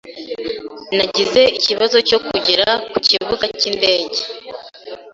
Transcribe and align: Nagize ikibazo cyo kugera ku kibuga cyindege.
Nagize 0.95 1.41
ikibazo 1.57 1.97
cyo 2.09 2.17
kugera 2.27 2.67
ku 2.91 2.97
kibuga 3.07 3.45
cyindege. 3.59 4.21